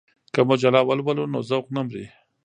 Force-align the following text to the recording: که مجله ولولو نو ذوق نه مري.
که 0.33 0.41
مجله 0.49 0.81
ولولو 0.89 1.25
نو 1.33 1.39
ذوق 1.49 1.65
نه 1.75 1.81
مري. 1.87 2.05